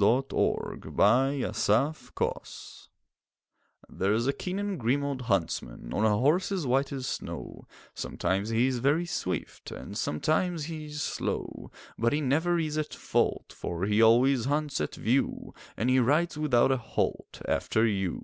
THE 0.00 0.06
OLD 0.06 0.94
HUNTSMAN 0.96 1.94
There's 3.88 4.26
a 4.28 4.32
keen 4.32 4.58
and 4.60 4.78
grim 4.78 5.02
old 5.02 5.22
huntsman 5.22 5.92
On 5.92 6.04
a 6.04 6.16
horse 6.16 6.52
as 6.52 6.64
white 6.64 6.92
as 6.92 7.08
snow; 7.08 7.66
Sometimes 7.94 8.50
he 8.50 8.68
is 8.68 8.78
very 8.78 9.06
swift 9.06 9.72
And 9.72 9.98
sometimes 9.98 10.66
he 10.66 10.84
is 10.84 11.02
slow. 11.02 11.72
But 11.98 12.12
he 12.12 12.20
never 12.20 12.60
is 12.60 12.78
at 12.78 12.94
fault, 12.94 13.52
For 13.52 13.86
he 13.86 14.00
always 14.00 14.44
hunts 14.44 14.80
at 14.80 14.94
view 14.94 15.52
And 15.76 15.90
he 15.90 15.98
rides 15.98 16.38
without 16.38 16.70
a 16.70 16.76
halt 16.76 17.42
After 17.48 17.84
you. 17.84 18.22